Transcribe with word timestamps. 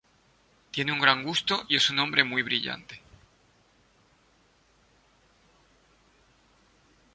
Tiene 0.71 0.91
un 0.93 0.99
gran 0.99 1.21
gusto 1.21 1.63
y 1.69 1.75
es 1.75 1.91
un 1.91 1.99
hombre 1.99 2.23
muy 2.23 2.41
brillante. 2.41 2.99